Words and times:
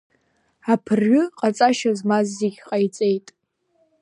Аԥырҩы 0.73 1.23
ҟаҵашьа 1.37 1.91
змаз 1.97 2.27
зегьы 2.39 2.61
ҟаиҵеит. 2.67 3.27